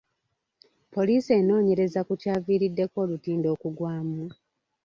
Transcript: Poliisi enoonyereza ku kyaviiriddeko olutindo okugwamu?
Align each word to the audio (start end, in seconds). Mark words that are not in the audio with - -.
Poliisi 0.93 1.29
enoonyereza 1.39 1.99
ku 2.07 2.13
kyaviiriddeko 2.21 2.95
olutindo 3.03 3.47
okugwamu? 3.55 4.23